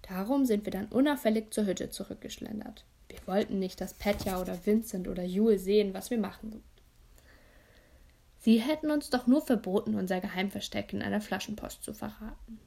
Darum 0.00 0.46
sind 0.46 0.64
wir 0.64 0.72
dann 0.72 0.86
unauffällig 0.86 1.52
zur 1.52 1.66
Hütte 1.66 1.90
zurückgeschlendert. 1.90 2.86
Wir 3.10 3.18
wollten 3.26 3.58
nicht, 3.58 3.78
dass 3.82 3.92
Petja 3.92 4.40
oder 4.40 4.64
Vincent 4.64 5.06
oder 5.06 5.22
Jule 5.22 5.58
sehen, 5.58 5.92
was 5.92 6.08
wir 6.08 6.18
machen. 6.18 6.62
Sie 8.40 8.58
hätten 8.58 8.90
uns 8.90 9.10
doch 9.10 9.26
nur 9.26 9.42
verboten, 9.42 9.96
unser 9.96 10.22
Geheimversteck 10.22 10.94
in 10.94 11.02
einer 11.02 11.20
Flaschenpost 11.20 11.84
zu 11.84 11.92
verraten. 11.92 12.58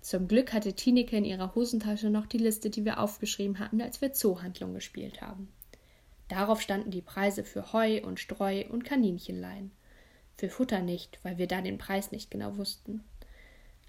Zum 0.00 0.28
Glück 0.28 0.52
hatte 0.52 0.72
Tineke 0.72 1.16
in 1.16 1.24
ihrer 1.24 1.54
Hosentasche 1.54 2.08
noch 2.08 2.26
die 2.26 2.38
Liste, 2.38 2.70
die 2.70 2.84
wir 2.84 3.00
aufgeschrieben 3.00 3.58
hatten, 3.58 3.82
als 3.82 4.00
wir 4.00 4.12
Zoohandlung 4.12 4.74
gespielt 4.74 5.20
haben. 5.20 5.52
Darauf 6.28 6.60
standen 6.60 6.90
die 6.90 7.02
Preise 7.02 7.44
für 7.44 7.72
Heu 7.72 8.02
und 8.02 8.20
Streu 8.20 8.64
und 8.68 8.84
Kaninchenlein. 8.84 9.72
Für 10.38 10.48
Futter 10.48 10.80
nicht, 10.80 11.18
weil 11.22 11.38
wir 11.38 11.46
da 11.46 11.60
den 11.60 11.76
Preis 11.76 12.12
nicht 12.12 12.30
genau 12.30 12.56
wussten. 12.56 13.04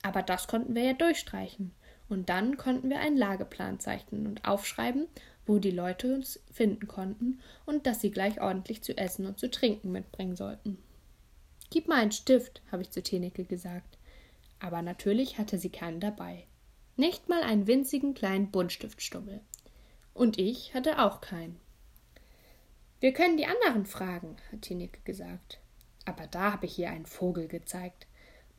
Aber 0.02 0.22
das 0.22 0.48
konnten 0.48 0.76
wir 0.76 0.84
ja 0.84 0.94
durchstreichen. 0.94 1.72
Und 2.10 2.28
dann 2.28 2.58
konnten 2.58 2.90
wir 2.90 3.00
einen 3.00 3.16
Lageplan 3.16 3.80
zeichnen 3.80 4.28
und 4.28 4.44
aufschreiben, 4.44 5.08
wo 5.46 5.60
die 5.60 5.72
Leute 5.72 6.14
uns 6.16 6.42
finden 6.52 6.88
konnten 6.88 7.40
und 7.66 7.88
dass 7.88 8.02
sie 8.02 8.12
gleich 8.12 8.42
ordentlich 8.42 8.82
zu 8.82 8.98
essen 8.98 9.26
und 9.26 9.40
zu 9.40 9.50
trinken 9.50 9.92
mitbringen 9.92 10.36
sollten. 10.36 10.78
Gib 11.70 11.88
mal 11.88 12.02
einen 12.02 12.12
Stift, 12.12 12.62
habe 12.70 12.82
ich 12.82 12.90
zu 12.90 13.02
Teneke 13.02 13.46
gesagt. 13.46 13.98
Aber 14.62 14.82
natürlich 14.82 15.38
hatte 15.38 15.58
sie 15.58 15.72
keinen 15.72 16.00
dabei. 16.00 16.46
Nicht 16.96 17.30
mal 17.30 17.42
einen 17.42 17.66
winzigen 17.66 18.14
kleinen 18.14 18.52
Buntstiftstummel. 18.52 19.42
Und 20.14 20.38
ich 20.38 20.74
hatte 20.74 21.00
auch 21.00 21.20
keinen. 21.20 21.60
Wir 23.00 23.12
können 23.12 23.38
die 23.38 23.48
anderen 23.48 23.88
fragen, 23.88 24.38
hat 24.52 24.62
Tineke 24.62 25.00
gesagt. 25.04 25.60
Aber 26.06 26.28
da 26.28 26.54
habe 26.54 26.68
ich 26.68 26.78
ihr 26.78 26.92
einen 26.92 27.08
Vogel 27.08 27.48
gezeigt. 27.48 28.06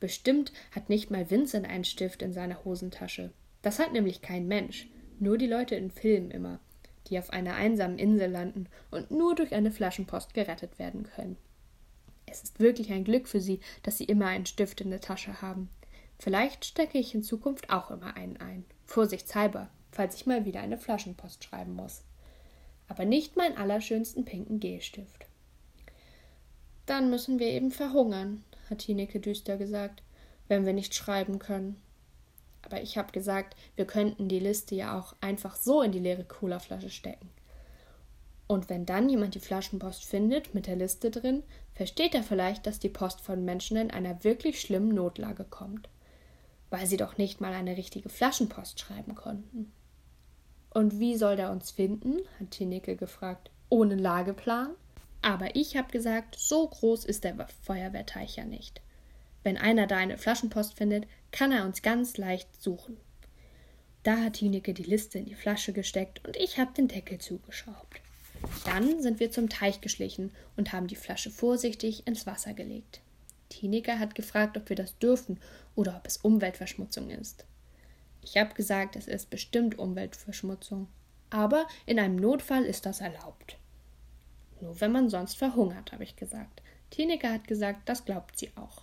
Bestimmt 0.01 0.53
hat 0.73 0.89
nicht 0.89 1.13
mal 1.13 1.31
Vincent 1.31 1.69
einen 1.69 1.85
Stift 1.85 2.23
in 2.23 2.33
seiner 2.33 2.65
Hosentasche. 2.65 3.33
Das 3.63 3.79
hat 3.79 3.93
nämlich 3.93 4.21
kein 4.21 4.49
Mensch, 4.49 4.89
nur 5.21 5.39
die 5.39 5.47
Leute 5.47 5.77
in 5.77 5.93
Filmen 5.93 6.33
immer, 6.33 6.59
die 7.07 7.19
auf 7.21 7.31
einer 7.31 7.55
einsamen 7.55 8.01
Insel 8.01 8.29
landen 8.29 8.67
und 8.91 9.13
nur 9.13 9.37
durch 9.37 9.55
eine 9.55 9.71
Flaschenpost 9.71 10.35
gerettet 10.35 10.81
werden 10.81 11.05
können. 11.05 11.37
Es 12.27 12.43
ist 12.43 12.59
wirklich 12.59 12.91
ein 12.93 13.05
Glück 13.05 13.29
für 13.29 13.41
sie, 13.41 13.61
dass 13.85 13.99
sie 13.99 14.05
immer 14.05 14.27
einen 14.27 14.47
Stift 14.47 14.81
in 14.81 14.91
der 14.91 15.01
Tasche 15.01 15.41
haben. 15.41 15.69
Vielleicht 16.23 16.65
stecke 16.65 16.99
ich 16.99 17.17
in 17.17 17.25
Zukunft 17.25 17.71
auch 17.71 17.91
immer 17.91 18.17
einen 18.17 18.37
ein. 18.37 18.65
Vorsichtshalber, 18.87 19.69
falls 19.91 20.15
ich 20.15 20.25
mal 20.25 20.45
wieder 20.45 20.61
eine 20.61 20.79
Flaschenpost 20.79 21.43
schreiben 21.43 21.75
muss. 21.75 22.05
Aber 22.87 23.05
nicht 23.05 23.37
meinen 23.37 23.57
allerschönsten 23.57 24.25
pinken 24.25 24.61
Gehstift. 24.61 25.27
Dann 26.87 27.11
müssen 27.11 27.41
wir 27.41 27.49
eben 27.49 27.73
verhungern, 27.73 28.45
hat 28.71 28.79
Tineke 28.79 29.19
düster 29.19 29.57
gesagt, 29.57 30.05
wenn 30.47 30.65
wir 30.65 30.73
nicht 30.73 30.95
schreiben 30.95 31.41
können. 31.41 31.83
Aber 32.65 32.81
ich 32.81 32.97
habe 32.97 33.11
gesagt, 33.11 33.57
wir 33.75 33.89
könnten 33.89 34.29
die 34.29 34.39
Liste 34.39 34.77
ja 34.77 34.97
auch 34.97 35.17
einfach 35.21 35.57
so 35.57 35.83
in 35.83 35.91
die 35.91 35.99
leere 35.99 36.23
Colaflasche 36.23 36.91
stecken. 36.91 37.31
Und 38.47 38.71
wenn 38.71 38.87
dann 38.87 39.09
jemand 39.09 39.35
die 39.35 39.41
Flaschenpost 39.41 40.05
findet 40.05 40.55
mit 40.55 40.69
der 40.69 40.77
Liste 40.77 41.11
drin, 41.11 41.43
versteht 41.75 42.15
er 42.15 42.23
vielleicht, 42.23 42.69
dass 42.69 42.79
die 42.79 42.91
Post 42.91 43.23
von 43.23 43.45
Menschen 43.45 43.77
in 43.77 43.91
einer 43.91 44.23
wirklich 44.23 44.61
schlimmen 44.61 44.95
Notlage 44.95 45.43
kommt, 45.43 45.89
weil 46.73 46.87
sie 46.87 46.97
doch 46.97 47.19
nicht 47.19 47.43
mal 47.43 47.53
eine 47.53 47.77
richtige 47.77 48.09
Flaschenpost 48.09 48.81
schreiben 48.81 49.15
konnten. 49.15 49.71
Und 50.71 50.99
wie 50.99 51.17
soll 51.17 51.37
der 51.37 51.51
uns 51.51 51.71
finden? 51.71 52.21
hat 52.41 52.53
Tineke 52.53 52.97
gefragt. 52.97 53.51
Ohne 53.69 53.95
Lageplan? 53.95 54.71
Aber 55.21 55.55
ich 55.55 55.77
habe 55.77 55.93
gesagt, 55.93 56.35
so 56.39 56.67
groß 56.67 57.05
ist 57.05 57.25
der 57.25 57.47
Feuerwehrteich 57.63 58.37
ja 58.37 58.47
nicht. 58.47 58.81
Wenn 59.43 59.59
einer 59.59 59.87
da 59.87 59.99
eine 59.99 60.17
Flaschenpost 60.17 60.73
findet, 60.73 61.07
kann 61.31 61.53
er 61.53 61.67
uns 61.67 61.83
ganz 61.83 62.17
leicht 62.17 62.49
suchen. 62.63 62.97
Da 64.03 64.17
hat 64.17 64.35
Tineke 64.35 64.73
die 64.73 64.83
Liste 64.83 65.19
in 65.19 65.27
die 65.27 65.35
Flasche 65.35 65.75
gesteckt 65.75 66.27
und 66.27 66.39
ich 66.39 66.59
habe 66.59 66.73
den 66.73 66.89
Deckel 66.89 67.19
zugeschraubt. 67.19 68.01
Dann 68.65 69.03
sind 69.03 69.21
wir 69.21 69.31
zum 69.31 69.51
Teich 69.51 69.83
geschlichen 69.83 70.33
und 70.57 70.73
haben 70.73 70.87
die 70.87 70.97
Flasche 70.97 71.31
vorsichtig 71.31 72.07
ins 72.07 72.27
Wasser 72.27 72.55
gelegt. 72.55 73.02
Tineke 73.53 73.99
hat 73.99 74.15
gefragt, 74.15 74.57
ob 74.57 74.69
wir 74.69 74.77
das 74.77 74.99
dürfen 74.99 75.39
oder 75.75 75.97
ob 75.97 76.07
es 76.07 76.17
Umweltverschmutzung 76.17 77.11
ist. 77.11 77.45
Ich 78.23 78.37
habe 78.37 78.55
gesagt, 78.55 78.97
es 78.97 79.09
ist 79.09 79.31
bestimmt 79.31 79.79
Umweltverschmutzung, 79.79 80.89
aber 81.31 81.67
in 81.87 81.99
einem 81.99 82.17
Notfall 82.17 82.65
ist 82.65 82.87
das 82.87 83.01
erlaubt. 83.01 83.59
Nur 84.61 84.81
wenn 84.81 84.93
man 84.93 85.11
sonst 85.11 85.37
verhungert, 85.37 85.93
habe 85.93 86.05
ich 86.05 86.17
gesagt. 86.17 86.63
Tineke 86.91 87.31
hat 87.31 87.47
gesagt, 87.47 87.89
das 87.89 88.05
glaubt 88.05 88.39
sie 88.39 88.51
auch. 88.57 88.83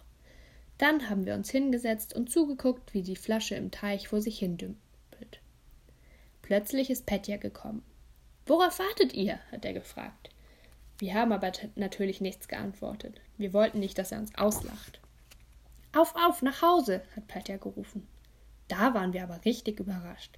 Dann 0.78 1.10
haben 1.10 1.26
wir 1.26 1.34
uns 1.34 1.50
hingesetzt 1.50 2.14
und 2.14 2.30
zugeguckt, 2.30 2.94
wie 2.94 3.02
die 3.02 3.16
Flasche 3.16 3.56
im 3.56 3.72
Teich 3.72 4.08
vor 4.08 4.22
sich 4.22 4.40
hin 4.40 4.58
dümpelt. 4.58 5.42
Plötzlich 6.42 6.90
ist 6.90 7.06
Petja 7.06 7.38
gekommen. 7.38 7.84
Worauf 8.46 8.80
wartet 8.80 9.14
ihr? 9.14 9.40
hat 9.52 9.66
er 9.66 9.74
gefragt. 9.74 10.30
Wir 11.00 11.14
haben 11.14 11.32
aber 11.32 11.52
natürlich 11.76 12.22
nichts 12.22 12.48
geantwortet. 12.48 13.20
Wir 13.38 13.54
wollten 13.54 13.80
nicht, 13.80 13.98
dass 13.98 14.12
er 14.12 14.20
uns 14.20 14.36
auslacht. 14.36 15.00
Auf, 15.96 16.14
auf, 16.16 16.42
nach 16.42 16.62
Hause, 16.62 17.02
hat 17.16 17.28
Petja 17.28 17.58
gerufen. 17.58 18.08
Da 18.68 18.94
waren 18.94 19.14
wir 19.14 19.24
aber 19.24 19.44
richtig 19.46 19.80
überrascht. 19.80 20.38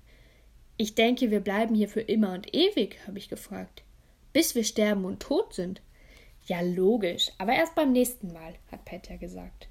Ich 0.78 0.96
denke, 0.96 1.30
wir 1.30 1.42
bleiben 1.42 1.76
hier 1.76 1.90
für 1.90 2.02
immer 2.02 2.34
und 2.34 2.56
ewig, 2.56 3.00
habe 3.06 3.18
ich 3.18 3.28
gefragt. 3.28 3.84
Bis 4.34 4.56
wir 4.56 4.64
sterben 4.64 5.04
und 5.04 5.20
tot 5.20 5.54
sind. 5.54 5.82
Ja, 6.46 6.62
logisch, 6.62 7.32
aber 7.38 7.54
erst 7.54 7.76
beim 7.76 7.92
nächsten 7.92 8.32
Mal, 8.32 8.56
hat 8.72 8.86
Petja 8.86 9.18
gesagt 9.18 9.68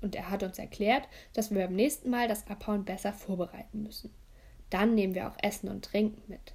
und 0.00 0.14
er 0.14 0.30
hat 0.30 0.42
uns 0.42 0.58
erklärt, 0.58 1.08
dass 1.32 1.50
wir 1.50 1.66
beim 1.66 1.74
nächsten 1.74 2.10
Mal 2.10 2.28
das 2.28 2.46
Abhauen 2.48 2.84
besser 2.84 3.12
vorbereiten 3.12 3.82
müssen. 3.82 4.14
Dann 4.70 4.94
nehmen 4.94 5.14
wir 5.14 5.28
auch 5.28 5.36
Essen 5.42 5.68
und 5.68 5.84
Trinken 5.84 6.22
mit. 6.28 6.54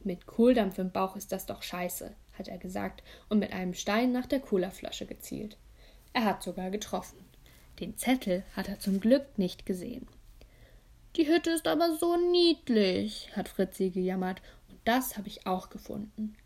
Mit 0.00 0.26
Kohldampf 0.26 0.78
im 0.78 0.90
Bauch 0.90 1.16
ist 1.16 1.32
das 1.32 1.46
doch 1.46 1.62
scheiße, 1.62 2.14
hat 2.38 2.48
er 2.48 2.58
gesagt 2.58 3.02
und 3.28 3.38
mit 3.38 3.52
einem 3.52 3.74
Stein 3.74 4.12
nach 4.12 4.26
der 4.26 4.40
Colaflasche 4.40 5.06
gezielt. 5.06 5.56
Er 6.12 6.24
hat 6.24 6.42
sogar 6.42 6.70
getroffen. 6.70 7.18
Den 7.80 7.96
Zettel 7.96 8.44
hat 8.56 8.68
er 8.68 8.78
zum 8.78 9.00
Glück 9.00 9.38
nicht 9.38 9.66
gesehen. 9.66 10.08
Die 11.16 11.26
Hütte 11.26 11.50
ist 11.50 11.66
aber 11.66 11.96
so 11.96 12.16
niedlich, 12.30 13.30
hat 13.34 13.48
Fritzi 13.48 13.90
gejammert, 13.90 14.42
und 14.68 14.78
das 14.84 15.16
habe 15.16 15.28
ich 15.28 15.46
auch 15.46 15.70
gefunden. 15.70 16.36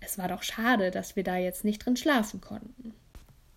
Es 0.00 0.16
war 0.16 0.28
doch 0.28 0.42
schade, 0.42 0.90
dass 0.90 1.16
wir 1.16 1.24
da 1.24 1.36
jetzt 1.36 1.64
nicht 1.64 1.84
drin 1.84 1.96
schlafen 1.96 2.40
konnten. 2.40 2.94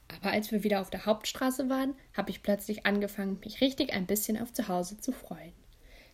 Aber 0.10 0.32
als 0.32 0.52
wir 0.52 0.64
wieder 0.64 0.82
auf 0.82 0.90
der 0.90 1.06
Hauptstraße 1.06 1.70
waren, 1.70 1.96
habe 2.16 2.30
ich 2.30 2.44
plötzlich 2.44 2.86
angefangen, 2.86 3.40
mich 3.44 3.62
richtig 3.62 3.94
ein 3.94 4.06
bisschen 4.06 4.40
auf 4.42 4.54
Zuhause 4.54 5.00
zu 5.00 5.12
freuen. 5.12 5.54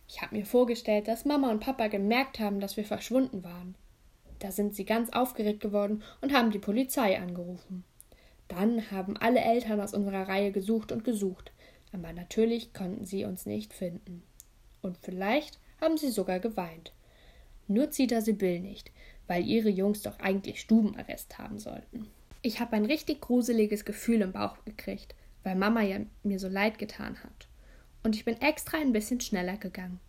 Ich 0.08 0.22
habe 0.22 0.36
mir 0.36 0.46
vorgestellt, 0.46 1.06
dass 1.08 1.24
Mama 1.24 1.50
und 1.50 1.60
Papa 1.60 1.88
gemerkt 1.88 2.40
haben, 2.40 2.60
dass 2.60 2.76
wir 2.76 2.84
verschwunden 2.84 3.44
waren. 3.44 3.74
Da 4.40 4.50
sind 4.50 4.74
sie 4.74 4.84
ganz 4.84 5.10
aufgeregt 5.10 5.60
geworden 5.60 6.02
und 6.20 6.32
haben 6.32 6.50
die 6.50 6.58
Polizei 6.58 7.18
angerufen. 7.18 7.84
Dann 8.48 8.90
haben 8.90 9.16
alle 9.16 9.40
Eltern 9.40 9.80
aus 9.80 9.94
unserer 9.94 10.26
Reihe 10.26 10.50
gesucht 10.50 10.90
und 10.90 11.04
gesucht, 11.04 11.52
aber 11.92 12.12
natürlich 12.12 12.74
konnten 12.74 13.06
sie 13.06 13.24
uns 13.24 13.46
nicht 13.46 13.72
finden. 13.72 14.24
Und 14.82 14.98
vielleicht 14.98 15.60
haben 15.80 15.96
sie 15.96 16.10
sogar 16.10 16.40
geweint. 16.40 16.92
Nur 17.68 17.90
Zita 17.90 18.20
Sibyl 18.20 18.58
nicht, 18.58 18.90
weil 19.28 19.46
ihre 19.46 19.68
Jungs 19.68 20.02
doch 20.02 20.18
eigentlich 20.18 20.60
Stubenarrest 20.60 21.38
haben 21.38 21.58
sollten. 21.58 22.08
Ich 22.42 22.58
habe 22.58 22.72
ein 22.72 22.86
richtig 22.86 23.20
gruseliges 23.20 23.84
Gefühl 23.84 24.22
im 24.22 24.32
Bauch 24.32 24.56
gekriegt, 24.64 25.14
weil 25.44 25.54
Mama 25.54 25.82
ja 25.82 26.00
mir 26.22 26.40
so 26.40 26.48
leid 26.48 26.78
getan 26.78 27.22
hat. 27.22 27.46
Und 28.02 28.16
ich 28.16 28.24
bin 28.24 28.40
extra 28.40 28.78
ein 28.78 28.92
bisschen 28.92 29.20
schneller 29.20 29.58
gegangen. 29.58 30.00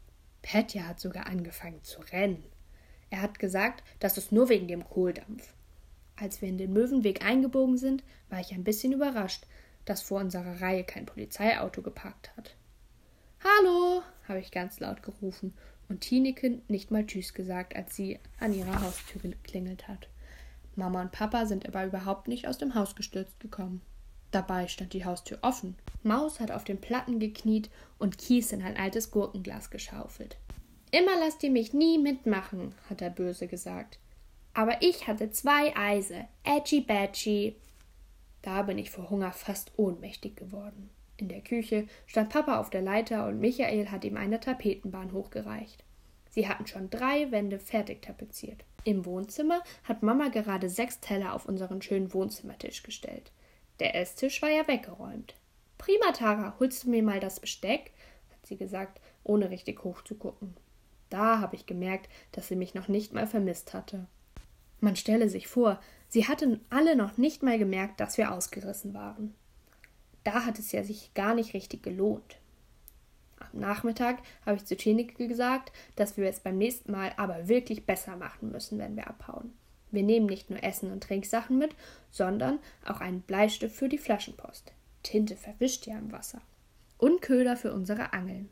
Petja 0.42 0.88
hat 0.88 1.00
sogar 1.00 1.28
angefangen 1.28 1.84
zu 1.84 2.00
rennen. 2.12 2.44
Er 3.12 3.22
hat 3.22 3.38
gesagt, 3.38 3.84
das 4.00 4.18
ist 4.18 4.32
nur 4.32 4.50
wegen 4.50 4.68
dem 4.68 4.84
Kohldampf. 4.84 5.53
Als 6.15 6.41
wir 6.41 6.50
in 6.50 6.58
den 6.58 6.74
Möwenweg 6.74 7.24
eingebogen 7.24 7.77
sind, 7.77 8.03
war 8.30 8.39
ich 8.39 8.53
ein 8.53 8.63
bisschen 8.63 8.94
überrascht, 8.94 9.46
dass 9.86 10.01
vor 10.01 10.20
unserer 10.20 10.62
Reihe 10.62 10.84
kein 10.84 11.06
Polizeiauto 11.06 11.82
geparkt 11.82 12.32
hat. 12.38 12.56
Hallo, 13.44 14.01
habe 14.27 14.39
ich 14.39 14.51
ganz 14.51 14.80
laut 14.80 15.03
gerufen 15.03 15.53
und 15.89 16.01
Tineke 16.01 16.62
nicht 16.70 16.89
mal 16.89 17.06
Tschüss 17.06 17.34
gesagt, 17.34 17.75
als 17.75 17.96
sie 17.96 18.18
an 18.39 18.53
ihrer 18.53 18.82
Haustür 18.82 19.22
geklingelt 19.22 19.88
hat. 19.88 20.08
Mama 20.75 21.01
und 21.01 21.12
Papa 21.12 21.46
sind 21.46 21.68
aber 21.68 21.86
überhaupt 21.86 22.30
nicht 22.30 22.48
aus 22.48 22.58
dem 22.58 22.75
Haus 22.75 22.96
gestürzt 22.96 23.39
gekommen. 23.41 23.82
Dabei 24.32 24.70
stand 24.70 24.94
die 24.94 25.03
Haustür 25.03 25.39
offen. 25.41 25.75
Maus 26.03 26.39
hat 26.39 26.51
auf 26.51 26.63
den 26.63 26.80
Platten 26.80 27.20
gekniet 27.20 27.70
und 28.00 28.18
Kies 28.18 28.53
in 28.53 28.62
ein 28.62 28.77
altes 28.77 29.12
Gurkenglas 29.12 29.70
geschaufelt. 29.70 30.38
Immer 30.91 31.17
lasst 31.19 31.41
ihr 31.43 31.51
mich 31.51 31.74
nie 31.74 31.98
mitmachen, 31.98 32.75
hat 32.89 33.01
er 33.01 33.10
böse 33.10 33.48
gesagt. 33.48 33.98
Aber 34.53 34.81
ich 34.81 35.07
hatte 35.07 35.31
zwei 35.31 35.75
Eise. 35.75 36.27
Edgy 36.43 36.81
Badgy. 36.81 37.55
Da 38.41 38.63
bin 38.63 38.77
ich 38.77 38.91
vor 38.91 39.10
Hunger 39.10 39.31
fast 39.31 39.71
ohnmächtig 39.77 40.36
geworden. 40.36 40.89
In 41.15 41.29
der 41.29 41.41
Küche 41.41 41.88
stand 42.07 42.29
Papa 42.29 42.60
auf 42.60 42.69
der 42.69 42.81
Leiter 42.81 43.27
und 43.27 43.39
Michael 43.39 43.89
hat 43.89 44.03
ihm 44.03 44.17
eine 44.17 44.39
Tapetenbahn 44.39 45.13
hochgereicht. 45.13 45.83
Sie 46.29 46.48
hatten 46.48 46.67
schon 46.67 46.89
drei 46.89 47.31
Wände 47.31 47.60
fertig 47.60 48.01
tapeziert. 48.01 48.65
Im 48.83 49.05
Wohnzimmer 49.05 49.62
hat 49.83 50.01
Mama 50.01 50.29
gerade 50.29 50.69
sechs 50.69 51.00
Teller 51.00 51.33
auf 51.33 51.45
unseren 51.45 51.81
schönen 51.81 52.13
Wohnzimmertisch 52.13 52.83
gestellt. 52.83 53.31
Der 53.79 53.95
Esstisch 53.95 54.41
war 54.41 54.50
ja 54.50 54.67
weggeräumt. 54.67 55.36
Prima, 55.77 56.12
Tara, 56.12 56.55
holst 56.60 56.83
du 56.83 56.89
mir 56.89 57.03
mal 57.03 57.19
das 57.19 57.39
Besteck? 57.39 57.91
hat 58.31 58.45
sie 58.45 58.57
gesagt, 58.57 59.00
ohne 59.24 59.50
richtig 59.50 59.83
hochzugucken. 59.83 60.55
Da 61.12 61.39
habe 61.39 61.56
ich 61.56 61.68
gemerkt, 61.68 62.10
dass 62.32 62.48
sie 62.48 62.56
mich 62.56 62.74
noch 62.74 62.88
nicht 62.88 63.13
mal 63.13 63.27
vermisst 63.27 63.75
hatte. 63.75 64.08
Man 64.80 64.96
stelle 64.96 65.30
sich 65.30 65.48
vor, 65.48 65.80
sie 66.08 66.27
hatten 66.27 66.62
alle 66.72 66.96
noch 66.96 67.18
nicht 67.18 67.44
mal 67.44 67.60
gemerkt, 67.60 68.00
dass 68.00 68.18
wir 68.18 68.32
ausgerissen 68.32 68.96
waren. 68.96 69.36
Da 70.24 70.46
hat 70.46 70.58
es 70.58 70.72
ja 70.72 70.84
sich 70.84 71.13
gar 71.13 71.36
nicht 71.36 71.53
richtig 71.53 71.84
gelohnt. 71.84 72.38
Am 73.39 73.60
Nachmittag 73.60 74.20
habe 74.46 74.58
ich 74.58 74.65
zu 74.65 74.77
Chenike 74.77 75.27
gesagt, 75.27 75.74
dass 75.98 76.15
wir 76.15 76.30
es 76.30 76.39
beim 76.39 76.58
nächsten 76.58 76.91
Mal 76.91 77.12
aber 77.18 77.48
wirklich 77.50 77.86
besser 77.86 78.15
machen 78.15 78.51
müssen, 78.51 78.80
wenn 78.80 78.96
wir 78.96 79.08
abhauen. 79.08 79.53
Wir 79.91 80.03
nehmen 80.03 80.27
nicht 80.27 80.50
nur 80.50 80.63
Essen 80.63 80.91
und 80.91 81.03
Trinksachen 81.03 81.58
mit, 81.58 81.75
sondern 82.10 82.60
auch 82.88 83.01
einen 83.01 83.22
Bleistift 83.22 83.75
für 83.75 83.89
die 83.89 83.98
Flaschenpost. 83.98 84.72
Tinte 85.03 85.36
verwischt 85.36 85.88
ja 85.88 85.98
im 85.98 86.12
Wasser. 86.13 86.41
Und 86.98 87.22
Köder 87.22 87.58
für 87.58 87.74
unsere 87.74 88.13
Angeln. 88.13 88.50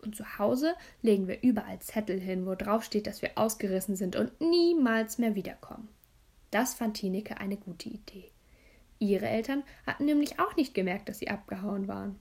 Und 0.00 0.16
zu 0.16 0.38
Hause 0.38 0.74
legen 1.02 1.26
wir 1.26 1.42
überall 1.42 1.80
Zettel 1.80 2.20
hin, 2.20 2.46
wo 2.46 2.54
drauf 2.54 2.84
steht, 2.84 3.06
dass 3.06 3.22
wir 3.22 3.32
ausgerissen 3.36 3.96
sind 3.96 4.16
und 4.16 4.40
niemals 4.40 5.18
mehr 5.18 5.34
wiederkommen. 5.34 5.88
Das 6.50 6.74
fand 6.74 6.96
Tineke 6.96 7.38
eine 7.38 7.56
gute 7.56 7.88
Idee. 7.88 8.30
Ihre 8.98 9.28
Eltern 9.28 9.62
hatten 9.86 10.06
nämlich 10.06 10.40
auch 10.40 10.56
nicht 10.56 10.74
gemerkt, 10.74 11.08
dass 11.08 11.18
sie 11.18 11.28
abgehauen 11.28 11.88
waren. 11.88 12.18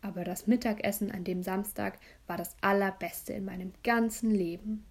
Aber 0.00 0.24
das 0.24 0.46
Mittagessen 0.46 1.12
an 1.12 1.22
dem 1.22 1.42
Samstag 1.42 1.98
war 2.26 2.36
das 2.36 2.56
allerbeste 2.60 3.32
in 3.32 3.44
meinem 3.44 3.72
ganzen 3.84 4.32
Leben. 4.32 4.84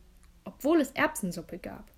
Obwohl 0.45 0.79
es 0.79 0.91
Erbsensuppe 0.91 1.59
gab. 1.59 1.91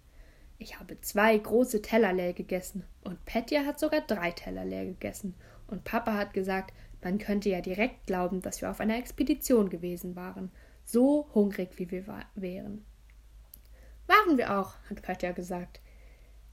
Ich 0.58 0.80
habe 0.80 1.00
zwei 1.02 1.38
große 1.38 1.82
Teller 1.82 2.14
leer 2.14 2.34
gegessen 2.34 2.86
und 3.04 3.24
Petja 3.26 3.66
hat 3.66 3.80
sogar 3.80 4.02
drei 4.02 4.32
Teller 4.32 4.66
leer 4.66 4.86
gegessen 4.86 5.36
und 5.68 5.84
Papa 5.84 6.14
hat 6.14 6.34
gesagt, 6.34 6.74
man 7.04 7.18
könnte 7.18 7.50
ja 7.50 7.62
direkt 7.62 8.08
glauben, 8.08 8.42
dass 8.42 8.62
wir 8.62 8.70
auf 8.70 8.80
einer 8.80 8.98
Expedition 8.98 9.70
gewesen 9.70 10.16
waren, 10.16 10.52
so 10.86 11.30
hungrig 11.34 11.78
wie 11.78 11.92
wir 11.92 12.06
wären. 12.36 12.86
Waren 14.08 14.38
wir 14.38 14.60
auch, 14.60 14.76
hat 14.90 15.02
Petja 15.02 15.32
gesagt. 15.32 15.80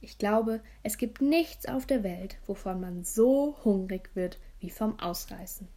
Ich 0.01 0.19
glaube, 0.19 0.63
es 0.83 0.97
gibt 0.99 1.21
nichts 1.21 1.67
auf 1.67 1.85
der 1.85 2.03
Welt, 2.03 2.39
wovon 2.47 2.81
man 2.81 3.05
so 3.05 3.57
hungrig 3.65 4.11
wird 4.15 4.39
wie 4.61 4.71
vom 4.71 4.99
Ausreißen. 4.99 5.69